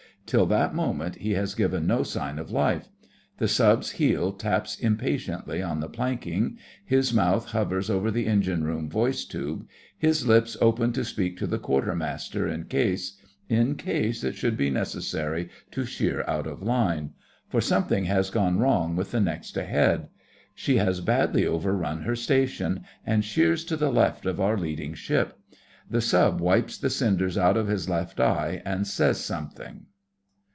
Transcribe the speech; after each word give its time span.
Till 0.27 0.45
that 0.45 0.73
moment 0.73 1.15
he 1.15 1.31
has 1.33 1.53
given 1.55 1.85
no 1.85 2.03
sign 2.03 2.39
of 2.39 2.51
life. 2.51 2.87
The 3.37 3.49
Sub's 3.49 3.91
heel 3.93 4.31
taps 4.31 4.79
impatiently 4.79 5.61
on 5.61 5.81
the 5.81 5.89
planking; 5.89 6.57
his 6.85 7.13
mouth 7.13 7.47
hovers 7.51 7.89
over 7.89 8.09
the 8.11 8.27
engine 8.27 8.63
room 8.63 8.89
voice 8.89 9.25
tube; 9.25 9.67
his 9.97 10.25
lips 10.25 10.55
open 10.61 10.93
to 10.93 11.03
speak 11.03 11.37
to 11.39 11.47
the 11.47 11.59
Quartermaster 11.59 12.47
in 12.47 12.63
case—in 12.63 13.75
case 13.75 14.23
it 14.23 14.35
should 14.35 14.55
be 14.55 14.69
necessary 14.69 15.49
to 15.71 15.83
sheer 15.83 16.23
out 16.25 16.47
of 16.47 16.63
line; 16.63 17.09
for 17.49 17.59
something 17.59 18.05
has 18.05 18.29
gone 18.29 18.57
wrong 18.57 18.95
with 18.95 19.11
the 19.11 19.19
next 19.19 19.57
ahead. 19.57 20.07
She 20.55 20.77
has 20.77 21.01
badly 21.01 21.45
overrun 21.45 22.03
her 22.03 22.15
station, 22.15 22.85
and 23.05 23.25
sheers 23.25 23.65
to 23.65 23.75
the 23.75 23.91
left 23.91 24.25
of 24.25 24.39
our 24.39 24.57
leading 24.57 24.93
ship. 24.93 25.37
The 25.89 25.99
Sub 25.99 26.39
wipes 26.39 26.77
the 26.77 26.89
cinders 26.89 27.37
out 27.37 27.57
of 27.57 27.67
his 27.67 27.89
left 27.89 28.21
eye 28.21 28.61
and 28.65 28.87
says 28.87 29.19
something. 29.19 29.87